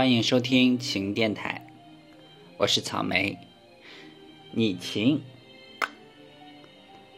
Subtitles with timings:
[0.00, 1.66] 欢迎收听晴电台，
[2.56, 3.36] 我是草莓，
[4.50, 5.20] 你晴，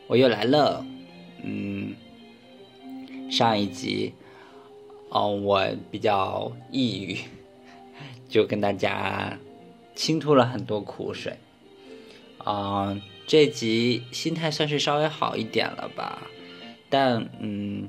[0.09, 0.85] 我又来了。
[1.45, 1.95] 嗯，
[3.31, 4.15] 上一集，
[5.11, 7.19] 哦，我比较抑郁，
[8.29, 9.39] 就跟大家
[9.95, 11.39] 倾吐了很多苦水。
[12.39, 16.27] 啊，这集心态算是稍微好一点了吧，
[16.91, 17.89] 但嗯。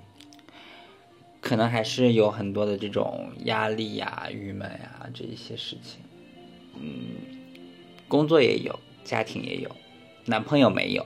[1.43, 5.99] 可能还是有很多的这种压力呀、郁闷呀这一些事情，
[6.79, 7.17] 嗯，
[8.07, 9.70] 工作也有，家庭也有，
[10.25, 11.05] 男朋友没有，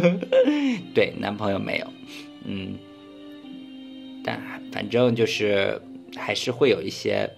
[0.94, 1.92] 对，男朋友没有，
[2.46, 2.78] 嗯，
[4.24, 4.40] 但
[4.72, 5.78] 反正就是
[6.16, 7.30] 还是会有一些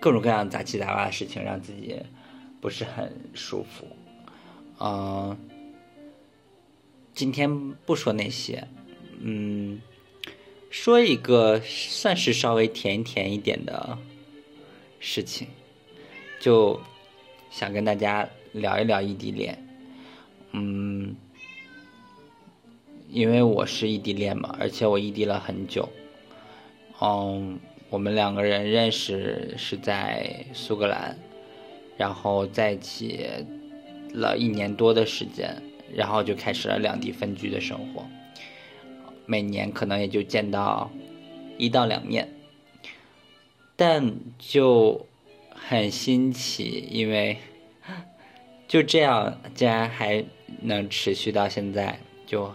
[0.00, 1.94] 各种各样杂七杂八的事情，让自己
[2.60, 3.86] 不是很舒服。
[4.80, 5.38] 嗯，
[7.14, 8.66] 今天不说那些，
[9.20, 9.80] 嗯。
[10.72, 13.98] 说一个算是稍微甜甜一点的
[14.98, 15.46] 事情，
[16.40, 16.80] 就
[17.50, 19.66] 想跟大家聊一聊异地恋。
[20.52, 21.14] 嗯，
[23.10, 25.86] 因为我是异地恋嘛，而且我异地了很久。
[27.02, 31.14] 嗯，我们两个人认识是在苏格兰，
[31.98, 33.26] 然后在一起
[34.14, 35.54] 了一年多的时间，
[35.94, 38.06] 然后就开始了两地分居的生活。
[39.24, 40.90] 每年可能也就见到
[41.56, 42.28] 一到两面，
[43.76, 45.06] 但就
[45.54, 47.38] 很新奇，因为
[48.66, 50.24] 就这样竟然还
[50.60, 52.52] 能持续到现在，就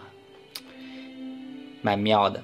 [1.80, 2.42] 蛮妙的。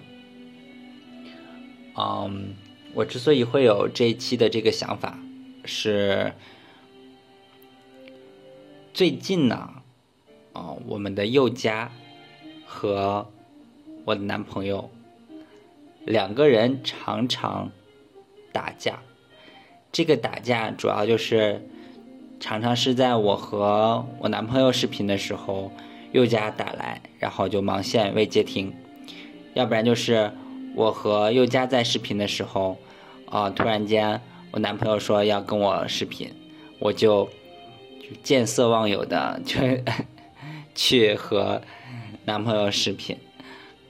[1.97, 2.55] 嗯，
[2.95, 5.19] 我之所以会有这一期的这个想法，
[5.65, 6.33] 是
[8.93, 9.83] 最近呢，
[10.55, 11.93] 哦，我们的佑家
[12.67, 13.31] 和。
[14.05, 14.91] 我的男朋友，
[16.05, 17.71] 两个人常常
[18.53, 18.99] 打架。
[19.91, 21.67] 这个打架主要就是
[22.41, 25.73] 常常是在我和我男朋友视频的时候，
[26.13, 28.73] 佑家打来，然后就忙线未接听；
[29.55, 30.31] 要不然就是
[30.75, 32.77] 我和佑家在视频的时候，
[33.31, 34.21] 啊，突然间
[34.51, 36.31] 我男朋友说要跟我视频，
[36.79, 37.29] 我就
[38.23, 39.59] 见色忘友的就
[40.75, 41.63] 去和
[42.27, 43.17] 男朋友视频。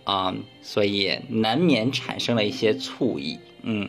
[0.05, 3.39] 啊，所以难免产生了一些醋意。
[3.63, 3.89] 嗯，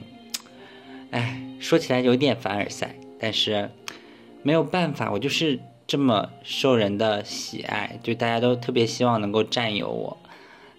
[1.11, 3.69] 哎，说起来有点凡尔赛，但是
[4.41, 10.17] 没有办法，我就是这么受人的喜爱，就大家都特别希望能够占有我，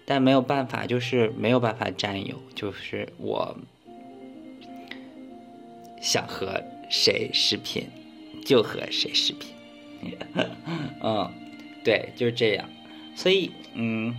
[0.05, 3.55] 但没有办法，就是没有办法占有，就是我
[6.01, 7.87] 想和谁视频
[8.43, 9.51] 就和谁视频。
[11.03, 11.31] 嗯，
[11.83, 12.67] 对，就是这样。
[13.15, 14.15] 所以，嗯。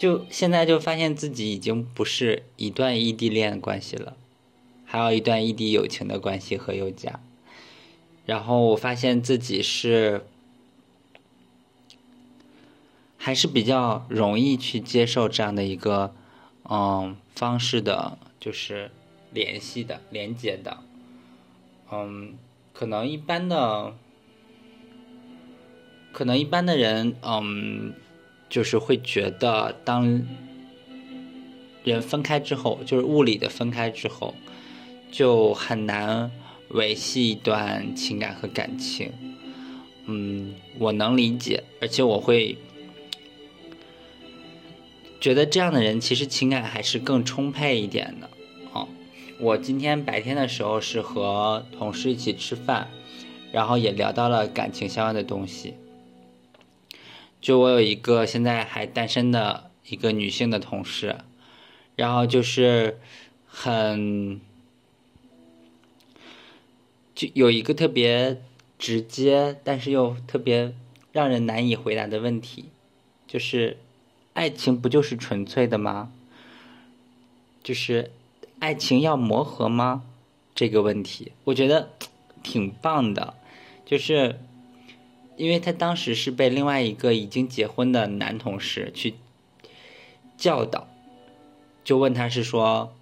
[0.00, 4.16] 就现在就发现自己已经不是一段异地恋关系了，
[4.86, 7.20] 还有一段异地友情的关系和友家。
[8.24, 10.24] 然后我发现自己是
[13.18, 16.14] 还是比较容易去接受这样的一个
[16.64, 18.90] 嗯方式的，就是
[19.34, 20.78] 联系的连接的。
[21.92, 22.38] 嗯，
[22.72, 23.94] 可能一般的，
[26.10, 27.92] 可能一般的人，嗯。
[28.50, 30.22] 就是会觉得，当
[31.84, 34.34] 人分开之后，就是物理的分开之后，
[35.10, 36.30] 就很难
[36.70, 39.10] 维系一段情感和感情。
[40.06, 42.58] 嗯，我能理解，而且我会
[45.20, 48.28] 觉得这样的人其实情感还是更充沛一点的。
[48.72, 48.88] 哦，
[49.38, 52.88] 我今天白天的时候是和同事一起吃饭，
[53.52, 55.74] 然后也聊到了感情相关的东西。
[57.40, 61.16] 就我有一个现在还单身的一个女性的同事，
[61.96, 62.98] 然后就是
[63.46, 64.40] 很
[67.14, 68.42] 就有一个特别
[68.78, 70.74] 直接，但是又特别
[71.12, 72.66] 让人难以回答的问题，
[73.26, 73.78] 就是
[74.34, 76.12] 爱情不就是纯粹的吗？
[77.62, 78.10] 就是
[78.58, 80.04] 爱情要磨合吗？
[80.54, 81.90] 这个问题我觉得
[82.42, 83.34] 挺棒的，
[83.86, 84.40] 就是。
[85.40, 89.14] 因为他当时是被另外一个已经结婚的男同事去
[90.36, 90.86] 教导，
[91.82, 92.94] 就问他是说，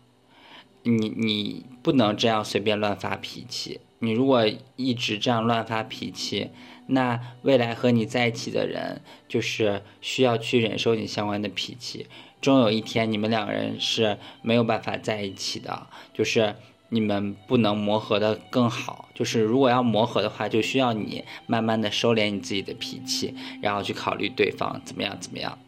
[0.85, 4.46] 你你不能这样随便乱发脾气，你如果
[4.76, 6.50] 一直这样乱发脾气，
[6.87, 12.06] 那未来和你在一起的人就是需要去忍受你相关的脾气，
[12.40, 16.55] 终有一天你们两个人是没有办法在一起的，就是。
[16.90, 25.58] 你们不能磨合的更好，就是如果要磨合的话，就需要你慢慢的收敛你自己的脾气，然后去考虑对方怎么样怎么样。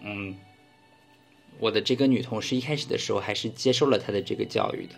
[0.00, 0.36] 嗯，
[1.58, 4.94] 我的这个女同事一开始的时候还是接受了他的这个教育的，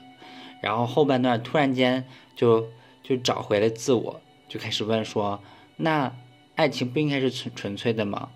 [0.60, 2.04] 然后后半段突然间
[2.36, 2.68] 就
[3.02, 5.42] 就找回了自我，就开始问说：
[5.76, 6.14] 那
[6.54, 8.28] 爱情不应该是纯纯粹的吗？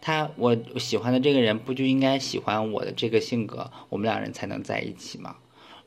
[0.00, 5.36] 他我喜欢的这个人不就应该喜欢我的这个性格，我们两人才能在一起吗？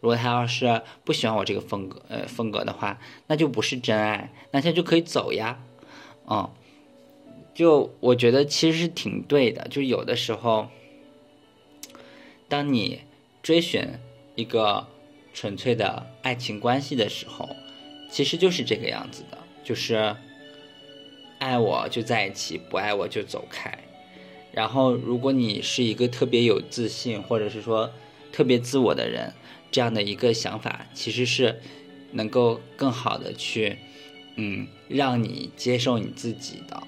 [0.02, 5.60] 如果他要是不喜欢我这个风格，呃，风格的话，那就不是真爱，那他就可以走呀，
[6.30, 6.50] 嗯，
[7.54, 10.70] 就我觉得其实是挺对的，就有的时候，
[12.48, 13.02] 当你
[13.44, 13.86] 追寻
[14.36, 14.88] 一个
[15.34, 17.50] 纯粹的爱情关系的时候，
[18.10, 20.16] 其实就是这个样子的，就是
[21.40, 23.78] 爱我就在一起，不爱我就走开。
[24.54, 27.92] 然后，如果你是一个特别有自信，或者是说
[28.32, 29.34] 特别自我的人。
[29.72, 31.62] 这样的一个想法，其实是
[32.12, 33.78] 能够更好的去，
[34.36, 36.84] 嗯，让你接受你自己的，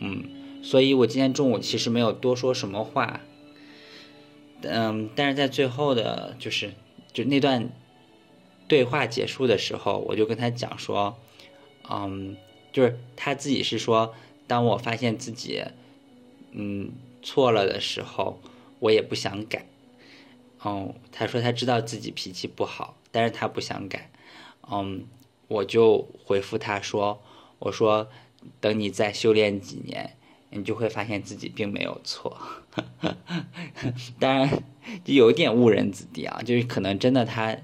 [0.00, 0.24] 嗯，
[0.62, 3.20] 所以我今天中午其实没有多说什么话，
[4.62, 6.72] 嗯，但是在最后的，就是
[7.12, 7.70] 就那段
[8.66, 11.16] 对话结束的时候，我就跟他讲说，
[11.88, 12.36] 嗯，
[12.72, 14.14] 就是他自己是说，
[14.46, 15.62] 当我发现自己，
[16.52, 16.90] 嗯，
[17.22, 18.40] 错了的时候，
[18.80, 19.66] 我也不想改。
[20.62, 24.10] 哦，他说他知道自己脾气不好，但是他不想改。
[24.70, 25.04] 嗯，
[25.48, 27.20] 我就回复他说
[27.58, 28.08] ：“我说
[28.60, 30.16] 等你再修炼几年，
[30.50, 32.40] 你就会发现自己并没有错。
[34.20, 34.62] ”当然，
[35.04, 37.56] 就有点误人子弟啊，就是可能真的他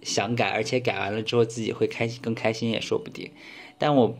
[0.00, 3.32] 想改，而且改完了之后自己会开心更开心也说不定。
[3.78, 4.16] 但我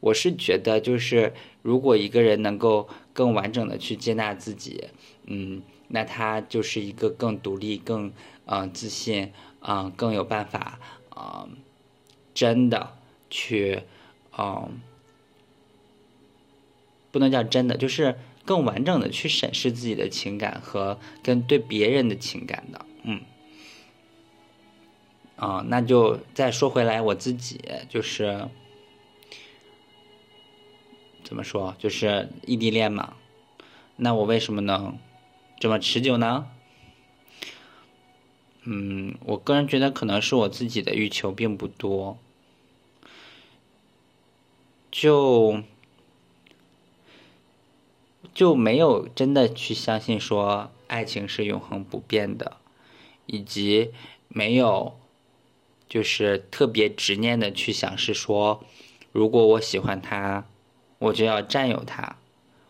[0.00, 1.32] 我是觉得，就是
[1.62, 4.88] 如果一个人能够更完整的去接纳自己，
[5.26, 5.62] 嗯。
[5.92, 8.12] 那他就是一个更独立、更
[8.46, 10.78] 嗯自信、嗯更有办法
[11.10, 11.48] 啊，
[12.32, 12.96] 真的
[13.28, 13.82] 去
[14.38, 14.80] 嗯，
[17.10, 23.20] 不能叫真的，就是更完整的去审视自己的情感和跟对别人的情感的，嗯，
[25.36, 28.48] 啊，那就再说回来，我自己就是
[31.24, 33.16] 怎么说，就是异地恋嘛，
[33.96, 34.96] 那我为什么能？
[35.60, 36.48] 这么持久呢？
[38.62, 42.18] 嗯，我个人觉得可能是我自己的欲求并不多，
[44.90, 45.62] 就
[48.32, 52.56] 就没有真的去相信说爱情是永恒不变的，
[53.26, 53.92] 以及
[54.28, 54.98] 没有
[55.86, 58.64] 就是特别执念的去想是说，
[59.12, 60.46] 如果我喜欢他，
[60.98, 62.16] 我就要占有他，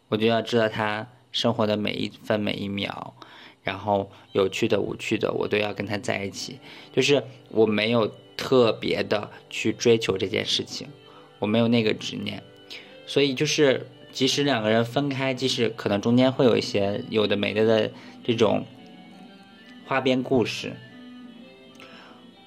[0.09, 1.07] 我就要知道他。
[1.33, 3.13] 生活的每一分每一秒，
[3.63, 6.59] 然后有趣的、无趣的，我都要跟他在一起。
[6.93, 10.89] 就是我没有特别的去追求这件事情，
[11.39, 12.43] 我没有那个执念，
[13.07, 17.91] 所以就是即使两个人分开，即使可能中间会有一些有的没的的
[18.25, 18.67] 这种
[19.87, 20.75] 花边故事，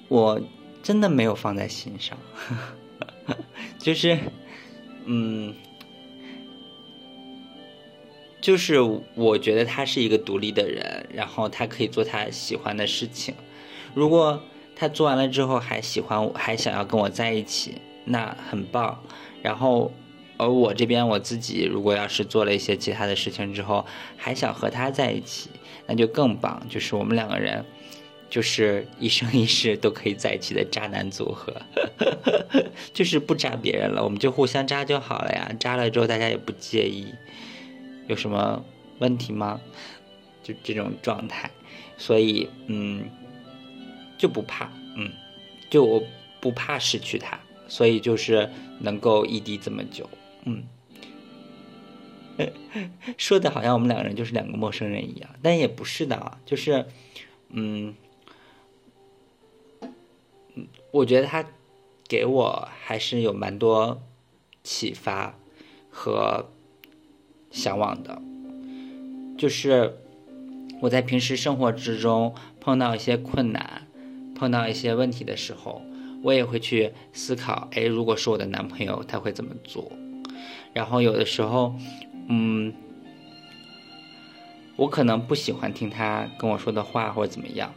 [0.08, 0.40] 我
[0.82, 2.18] 真的没有放在心上，
[3.78, 4.18] 就是
[5.06, 5.54] 嗯。
[8.44, 8.78] 就是
[9.14, 13.34] 我觉得他是一个独立的人，然后他可以做他喜欢的事情。
[13.94, 14.38] 如果
[14.76, 19.02] 他做完了之后还喜欢我，还想要跟我在一起，那很棒。
[19.40, 19.90] 然后，
[20.36, 23.86] 而我这边我自己如果要是做了一些其他的事情之后，
[24.18, 25.48] 还想和他在一起，
[25.86, 26.62] 那就更棒。
[26.68, 27.64] 就是我们两个人，
[28.28, 31.50] 就是一生一世都可以在一起的渣男组合，
[32.92, 35.50] 就是不渣别人了，我们就互相渣就好了呀。
[35.58, 37.06] 渣了之后大家也不介意。
[38.06, 38.64] 有什么
[38.98, 39.60] 问题吗？
[40.42, 41.50] 就这种状态，
[41.96, 43.08] 所以嗯，
[44.18, 45.10] 就不怕，嗯，
[45.70, 46.02] 就我
[46.38, 50.06] 不怕失去他，所以就是能够异地这么久，
[50.44, 50.64] 嗯，
[53.16, 56.84] 说的好像我们两个人就是两个陌生人一样，但也不是的啊，就是
[57.48, 57.94] 嗯，
[60.90, 61.42] 我觉得他
[62.06, 64.02] 给我还是有蛮多
[64.62, 65.38] 启发
[65.88, 66.50] 和。
[67.54, 68.20] 向往的，
[69.38, 69.94] 就是
[70.80, 73.86] 我在平时生活之中碰到一些困难、
[74.34, 75.80] 碰到一些问题的时候，
[76.22, 79.90] 我也会去思考：哎，如果是我的男朋友，他会怎么做？
[80.72, 81.76] 然后有的时候，
[82.28, 82.74] 嗯，
[84.74, 87.72] 我可能不喜欢听他跟我说的话或者怎么样，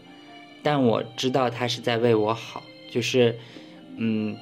[0.64, 3.38] 但我知道他是在为我好，就是，
[3.98, 4.36] 嗯，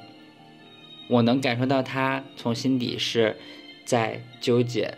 [1.10, 3.36] 我能感受到他从心底是
[3.84, 4.94] 在纠结。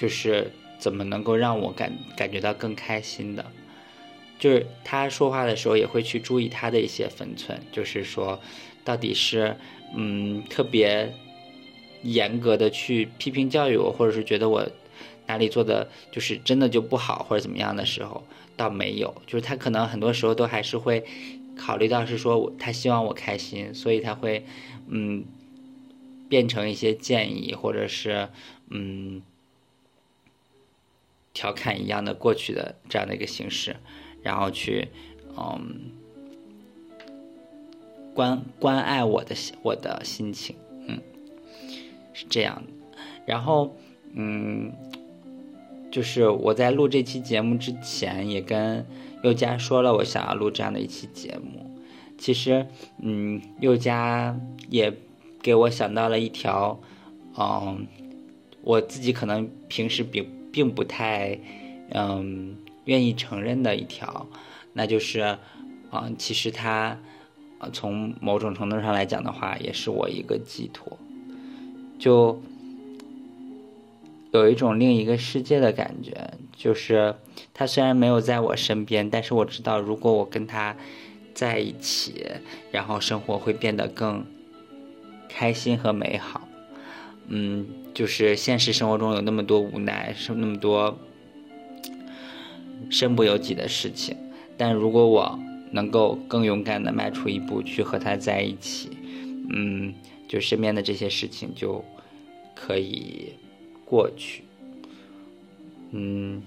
[0.00, 3.44] 就是怎么能够让我感感觉到更开心的，
[4.38, 8.40] 就是他说话的时候也会去注意他的一些分寸，就是说，
[8.82, 9.54] 到底是
[9.94, 11.12] 嗯特别
[12.02, 14.66] 严格的去批评教育我，或者是觉得我
[15.26, 18.24] 哪里做的就是真的就不好或者怎么样的时候，
[18.56, 21.04] 倒没有，就是他可能很多时候都还是会
[21.54, 24.46] 考虑到是说他希望我开心，所以他会
[24.88, 25.26] 嗯
[26.30, 28.30] 变成一些建议或者是
[28.70, 29.20] 嗯
[31.40, 33.74] 调侃一样的过去的这样的一个形式，
[34.22, 34.88] 然后去
[35.38, 35.90] 嗯
[38.14, 40.54] 关关爱我的我的心情，
[40.86, 41.00] 嗯
[42.12, 42.70] 是这样的。
[43.24, 43.74] 然后，
[44.12, 44.70] 嗯，
[45.90, 48.84] 就是我在录这期节目之前，也跟
[49.22, 51.74] 佑佳说了，我想要录这样的一期节目。
[52.18, 52.66] 其实，
[53.00, 54.92] 嗯，佑佳也
[55.40, 56.78] 给我想到了一条，
[57.38, 57.86] 嗯，
[58.60, 61.38] 我自己可能平时并并不太，
[61.90, 64.26] 嗯，愿意承认的一条，
[64.72, 65.38] 那就是，
[65.92, 66.98] 嗯，其实他，
[67.72, 70.98] 从某种程度上来讲的话，也是我一个寄托，
[71.98, 72.40] 就。
[74.32, 77.16] 有一种另一个世界的感觉，就是
[77.52, 80.76] 他虽然没有在我身边，但是我知道，如果我跟他
[81.34, 82.24] 在一起，
[82.70, 84.24] 然后生活会变得更
[85.28, 86.42] 开心和美好。
[87.30, 90.98] 嗯，就是现实生活中有那么多无奈，是那么多
[92.90, 94.14] 身不由己的事情，
[94.58, 95.38] 但如果我
[95.72, 98.90] 能够更勇敢的迈出一步去和他在一起，
[99.48, 99.94] 嗯，
[100.28, 101.84] 就身边的这些事情就
[102.54, 103.32] 可以。
[103.90, 104.44] 过去，
[105.90, 106.40] 嗯，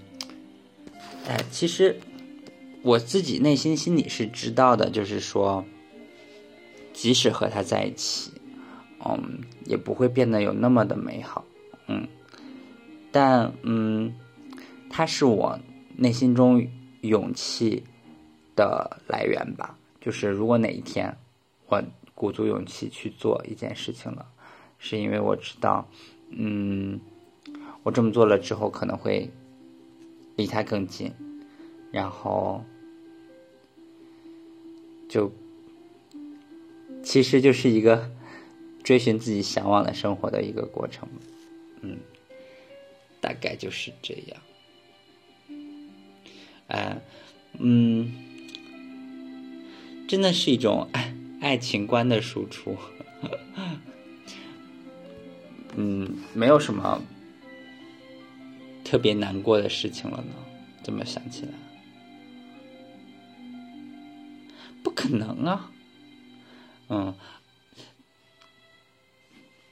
[1.28, 2.00] 哎，其实
[2.82, 5.66] 我自己内心心里是知道的，就是说，
[6.94, 8.32] 即使和他在一起，
[9.06, 11.44] 嗯，也不会变得有那么的美好，
[11.88, 12.08] 嗯，
[13.12, 14.14] 但嗯，
[14.90, 15.60] 他是我
[15.96, 16.66] 内心中
[17.02, 17.84] 勇气
[18.56, 19.78] 的来源吧。
[20.02, 21.16] 就是如果哪一天
[21.68, 21.82] 我
[22.16, 24.26] 鼓足勇气去做一件事情了，
[24.80, 25.88] 是因为我知道，
[26.30, 27.00] 嗯。
[27.86, 29.30] 我这么做了之后，可能会
[30.38, 31.14] 离他更近，
[31.92, 32.64] 然后
[35.10, 35.30] 就
[37.04, 38.10] 其实就是一个
[38.84, 41.08] 追寻自己向往的生活的一个过程，
[41.82, 41.98] 嗯，
[43.22, 44.42] 大概就是这样。
[46.68, 47.02] 哎，
[47.60, 48.12] 嗯，
[50.08, 52.76] 真的是一种爱爱情观的输出，
[55.76, 57.02] 嗯，没有什么。
[58.84, 60.36] 特别难过的事情了呢？
[60.84, 61.52] 这么想起来，
[64.84, 65.72] 不可能啊！
[66.90, 67.16] 嗯，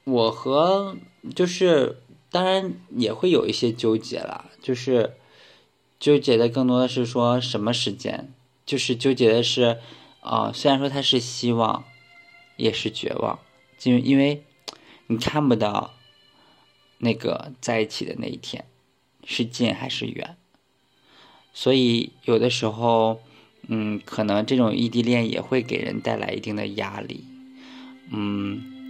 [0.03, 0.97] 我和
[1.35, 5.13] 就是当然也会有一些纠结啦，就是
[5.99, 8.33] 纠结的更多的是说什么时间，
[8.65, 9.79] 就是纠结的是
[10.21, 11.83] 啊，虽然说他是希望，
[12.57, 13.39] 也是绝望，
[13.83, 14.43] 因因为
[15.07, 15.93] 你看不到
[16.99, 18.65] 那个在一起的那一天。
[19.23, 20.35] 是近还是远？
[21.53, 23.21] 所以有的时候，
[23.67, 27.23] 嗯，可能这种异地恋也会给人带来一定的压力。
[28.09, 28.80] 嗯，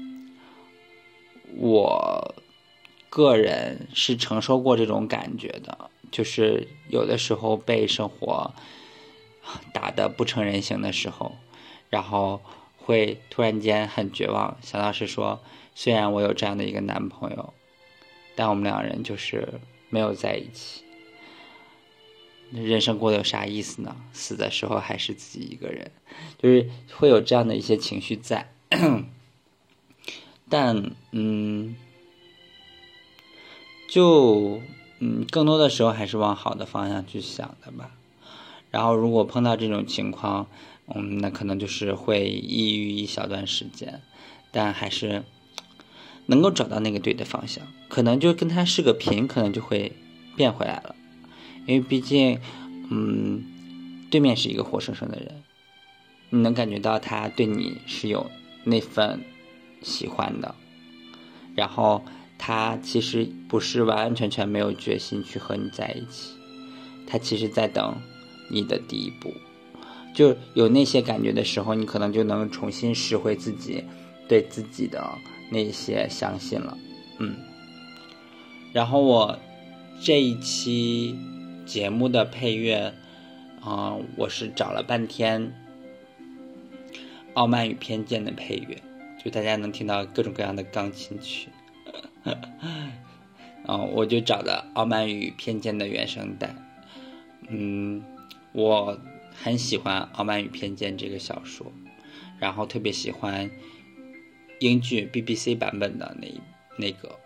[1.58, 2.36] 我
[3.10, 8.54] 个人是承受过这种感觉的，就是有的时候被生活
[9.74, 11.36] 打的不成人形的时候，
[11.90, 12.42] 然后
[12.78, 15.42] 会突然间很绝望，想到是说，
[15.76, 17.54] 虽然我有这样的一个男朋友，
[18.36, 19.48] 但我们两人就是。
[19.94, 20.84] 没有在一起，
[22.50, 23.94] 人生过得有啥意思呢？
[24.14, 25.92] 死的时候还是自己一个人，
[26.42, 28.54] 就是会有这样的一些情绪在。
[30.52, 31.76] 但嗯，
[33.90, 34.62] 就
[35.00, 37.90] 嗯，更多的时候还是往好的方向去想的吧。
[38.70, 40.46] 然后，如果碰到这种情况，
[40.94, 44.02] 嗯，那可能就是会抑郁一小段时间，
[44.52, 45.24] 但还是。
[46.28, 49.92] 能够找到那个对的方向，可能就跟他是个频，可能就会
[50.38, 50.96] 变回来了。
[51.66, 52.40] 因为毕竟，
[52.90, 53.44] 嗯，
[54.10, 55.44] 对面是一个活生生的人，
[56.30, 58.30] 你能感觉到他对你是有
[58.64, 59.20] 那份
[59.82, 60.54] 喜欢的。
[61.56, 62.04] 然后
[62.38, 66.34] 他其实不是完完全全没有决心去和你在一起，
[67.06, 67.96] 他其实在等
[68.50, 69.34] 你的第一步。
[70.14, 73.84] 就有那些感觉的时候，你可能就能重新拾回自己
[74.28, 75.02] 对自己的。
[75.54, 76.78] 那些相信了，
[77.20, 77.36] 嗯，
[78.72, 79.38] 然后我
[80.02, 81.14] 这一期
[81.66, 82.94] 节目的配乐，
[83.60, 85.42] 啊，我是找了半天
[87.34, 88.82] 《傲慢与偏见》的配乐，
[89.24, 91.50] 就大家能听到各种各样的钢琴曲，
[93.68, 96.56] 嗯，我就找的《傲慢与偏见》的原声带，
[97.50, 98.04] 嗯，
[98.54, 98.98] 我
[99.32, 101.72] 很喜欢《傲慢与偏见》这个小说，
[102.40, 103.50] 然后特别喜欢。
[104.60, 106.28] 英剧 BBC 版本的那
[106.78, 107.18] 那个，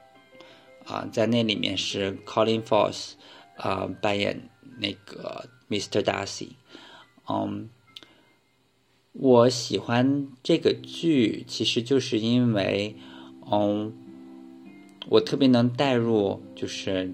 [0.85, 3.15] 啊，在那里面是 Colin Firth
[3.57, 4.47] 啊扮演
[4.79, 6.01] 那个 Mr.
[6.01, 6.51] Darcy，
[7.27, 7.69] 嗯，
[9.17, 12.95] 我喜欢这个剧，其实就是因为，
[13.49, 13.93] 嗯，
[15.07, 17.13] 我特别能带入，就是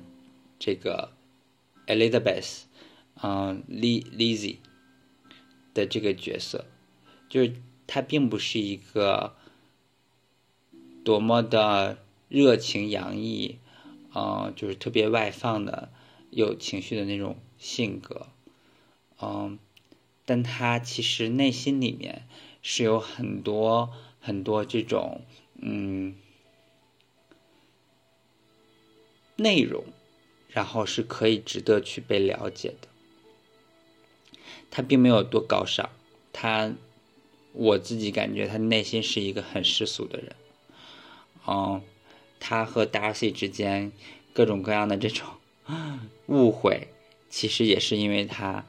[0.58, 1.13] 这个
[1.86, 2.63] Elizabeth，
[3.22, 4.58] 嗯，Li Lizzie
[5.75, 6.65] 的这个角色，
[7.29, 7.53] 就是
[7.86, 9.36] 她并不是一个
[11.03, 13.60] 多么的热情洋溢，
[14.15, 15.89] 嗯，就是特别外放的。
[16.34, 18.27] 有情绪的那种性格，
[19.22, 19.60] 嗯，
[20.32, 22.26] 但他其实内心里面
[22.62, 26.16] 是有很多很多这种嗯
[29.36, 29.84] 内容，
[30.48, 32.88] 然后是可以值得去被了解的。
[34.70, 35.90] 他并没有多高尚，
[36.32, 36.74] 他
[37.52, 40.34] 我自己感觉他内心是一个很世俗的人，
[41.46, 41.82] 嗯，
[42.40, 43.92] 他和 Darcy 之间
[44.32, 45.28] 各种各样的这种。
[46.28, 46.88] 误会
[47.30, 48.66] 其实也是因为他，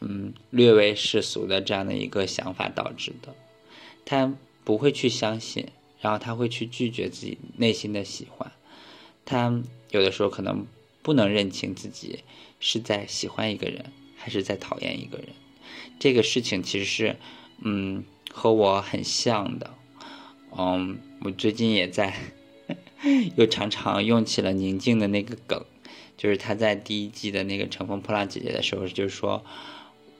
[0.00, 3.34] 嗯，略微世俗的这样的一个想法导致的。
[4.04, 4.34] 他
[4.64, 5.68] 不会去相信，
[6.00, 8.52] 然后他会去拒绝自己内心的喜欢。
[9.24, 10.66] 他有的时候可能
[11.02, 12.20] 不能认清自己
[12.60, 15.28] 是在喜欢一个人，还是在讨厌一个人。
[15.98, 17.16] 这个事情其实是，
[17.62, 19.74] 嗯，和我很像的。
[20.56, 22.14] 嗯，我最近也在，
[23.36, 25.64] 又常常用起了宁静的那个梗。
[26.16, 29.44] 就是他在第一季的那个《乘风破浪姐姐》的时候，就是说，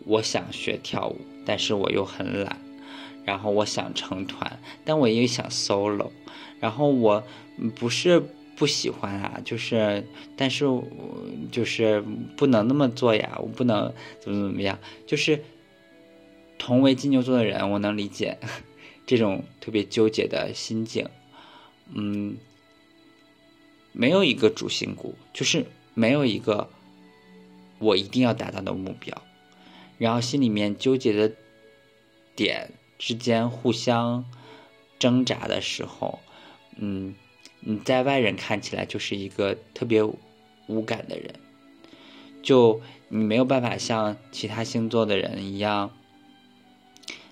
[0.05, 2.59] 我想学跳舞，但是我又很懒，
[3.25, 6.11] 然后我想成团，但我又想 solo，
[6.61, 7.23] 然后我
[7.75, 8.23] 不是
[8.57, 10.07] 不喜欢啊，就是，
[10.37, 10.65] 但是
[11.51, 12.03] 就是
[12.37, 15.43] 不能那么做呀，我不能怎么怎么样，就是
[16.59, 18.39] 同为金牛座的人，我能理解
[19.07, 21.09] 这种特别纠结的心境，
[21.93, 22.37] 嗯，
[23.93, 25.67] 没有一个主心骨，就是。
[25.97, 26.69] 没有一个
[27.79, 29.17] 我一定要达到的目标，
[29.99, 31.33] 然后心里面纠结的
[32.37, 34.25] 点之间互相
[34.99, 36.19] 挣扎的时候，
[36.77, 37.15] 嗯，
[37.61, 40.03] 你在外人看起来就是一个特别
[40.67, 41.35] 无感的人，
[42.43, 45.91] 就你没有办法像其他星座的人一样，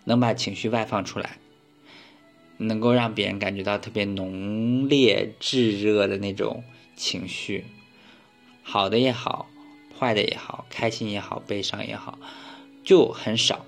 [0.05, 1.39] 能把情绪外放出来，
[2.59, 6.63] 能够让别人感觉到特别浓烈炙热的那种
[6.95, 7.65] 情绪。
[8.63, 9.49] 好的也好，
[9.99, 12.19] 坏的也好，开心也好，悲伤也好，
[12.85, 13.65] 就很少。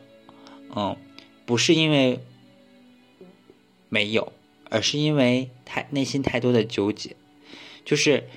[0.74, 0.96] 嗯，
[1.46, 2.20] 不是因为
[3.88, 4.32] 没有，
[4.70, 7.16] 而是因为太内心太多的纠结。
[7.84, 8.28] 就是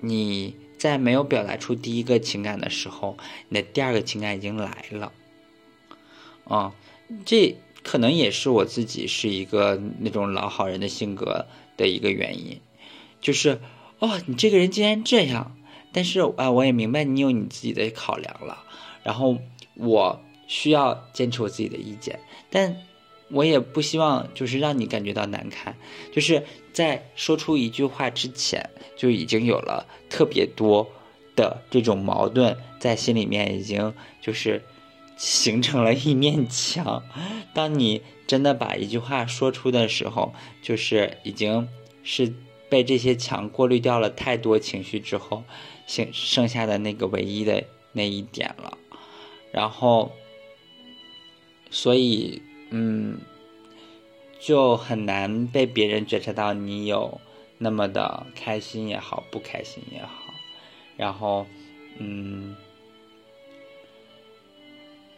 [0.00, 3.16] 你在没有表达出第一个情感的时候，
[3.48, 5.12] 你的第二个情感已经来了。
[6.44, 6.74] 啊，
[7.24, 12.60] 这可能也是我自己是一个那种老好人的性格的一个原因。
[13.20, 13.60] 就是
[13.98, 15.56] 哦，你这个人竟然这样。
[15.92, 18.64] 但是啊，我也明白你有你自己的考量了，
[19.02, 19.38] 然后
[19.76, 22.18] 我需要坚持我自己的意见，
[22.50, 22.76] 但
[23.28, 25.76] 我也不希望就是让你感觉到难堪，
[26.12, 30.86] 就是在说出一句话之前就已经有了特别多
[31.34, 34.62] 的这种矛盾在心里面，已经就是
[35.16, 37.02] 形成了一面墙。
[37.52, 41.68] 当你真的把一句话说出的时候，就是已经
[42.02, 42.32] 是
[42.68, 45.44] 被这些墙过滤掉了太多情绪之后。
[45.88, 47.62] 剩剩下的那个唯一的
[47.92, 48.76] 那一点了，
[49.52, 50.12] 然后，
[51.70, 53.18] 所以嗯，
[54.38, 57.20] 就很难被别人觉察到你有
[57.58, 60.34] 那么的开心也好，不开心也好，
[60.96, 61.46] 然后
[61.98, 62.54] 嗯，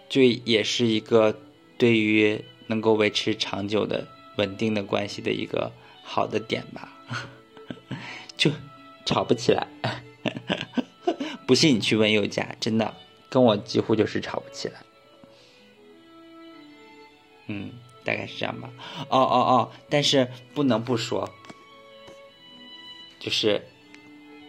[0.08, 1.36] 就也是一个
[1.76, 5.72] 对于能够维持长久的稳定的关系的一个
[6.04, 6.92] 好的点吧，
[8.36, 8.50] 就
[9.04, 9.66] 吵不起来。
[11.46, 12.94] 不信你去问佑佳，真的。
[13.28, 14.80] 跟我几乎就是吵不起来。
[17.46, 17.72] 嗯，
[18.04, 18.70] 大概是这样吧。
[19.08, 21.28] 哦哦哦，但是不能不说，
[23.18, 23.62] 就是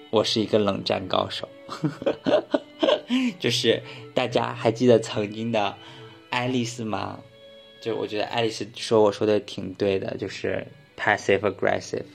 [0.10, 1.48] 我是一个冷战高手。
[3.40, 3.82] 就是
[4.14, 5.76] 大家还记得曾经的
[6.30, 7.20] 爱丽丝吗？
[7.82, 12.06] 就我觉得爱丽丝说我说的挺对的，就是 passive aggressive，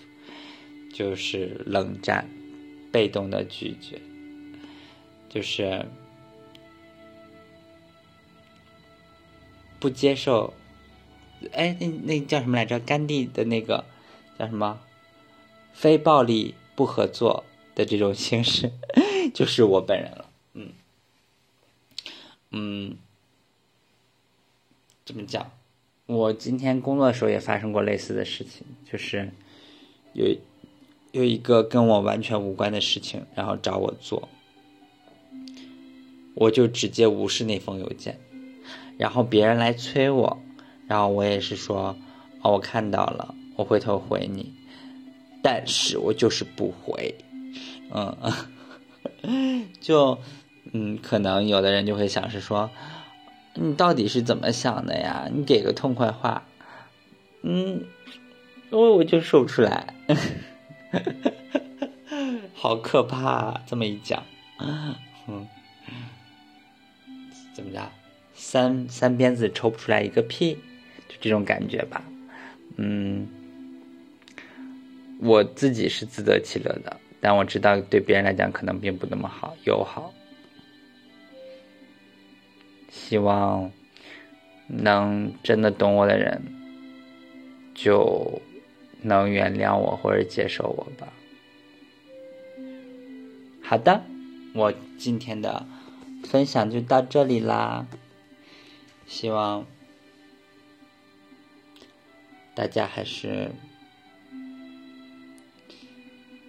[0.92, 2.28] 就是冷战。
[2.92, 4.00] 被动的拒绝，
[5.28, 5.84] 就是
[9.84, 10.54] 不接受。
[11.52, 12.80] 哎，那那叫什么来着？
[12.80, 13.84] 甘地的那个
[14.38, 14.80] 叫什么？
[15.74, 17.44] 非暴力不合作
[17.74, 18.72] 的这种形式，
[19.34, 20.30] 就是我本人了。
[20.54, 20.72] 嗯
[22.50, 22.96] 嗯，
[25.04, 25.50] 怎么讲？
[26.06, 29.30] 我今天工作的时候也发生过类似的事情，就是
[30.14, 30.34] 有
[31.12, 34.30] 有一个跟我完全无关的事情，然后找我做，
[36.34, 38.18] 我就直接无视那封邮件，
[38.96, 40.42] 然后别人来催我，
[40.86, 41.96] 然后我也是说，
[42.42, 44.52] 哦，我看到了，我回头回你，
[45.42, 47.14] 但是我就是不回，
[47.92, 50.18] 嗯， 就，
[50.72, 52.70] 嗯，可能有的人就会想是说，
[53.54, 55.28] 你到底是怎么想的呀？
[55.32, 56.46] 你给个痛快话，
[57.42, 57.84] 嗯，
[58.70, 59.94] 我我就说不出来。
[62.54, 63.60] 好可怕！
[63.66, 64.22] 这么一讲，
[64.58, 64.94] 嗯，
[67.52, 67.90] 怎么着？
[68.34, 70.54] 三三鞭子抽不出来一个屁，
[71.08, 72.04] 就这种感觉吧。
[72.76, 73.26] 嗯，
[75.20, 80.12] 我自己是自得其乐的，但我知道对别人来讲可能并不那么好友好。
[82.90, 83.70] 希望
[84.66, 86.42] 能真的懂我的人，
[87.74, 88.42] 就。
[89.06, 91.12] 能原谅我或者接受我吧。
[93.62, 94.02] 好的，
[94.54, 95.66] 我今天的
[96.24, 97.86] 分享就到这里啦。
[99.06, 99.66] 希望
[102.54, 103.50] 大家还是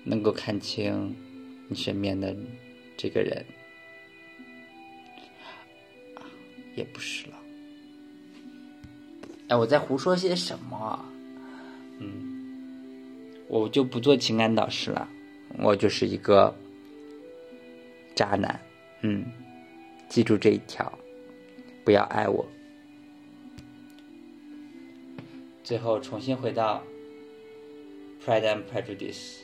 [0.04, 1.16] 能够看清
[1.70, 2.36] 你身边的
[2.98, 3.46] 这个人，
[6.76, 7.38] 也不是了。
[9.50, 11.06] 哎，我在胡说些什么？
[12.00, 12.34] 嗯。
[13.48, 15.08] 我就不做情感导师了，
[15.60, 16.54] 我就是一个
[18.16, 18.60] 渣男，
[19.02, 19.24] 嗯，
[20.10, 20.92] 记住这一条，
[21.86, 22.46] 不要爱我。
[25.64, 26.84] 最后重新回到
[28.26, 29.38] 《Pride and Prejudice》。